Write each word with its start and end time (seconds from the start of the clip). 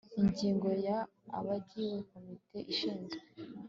ingingo 0.21 0.69
ya 0.87 0.97
abagize 1.37 1.97
komite 2.09 2.57
ishinzwe 2.71 3.17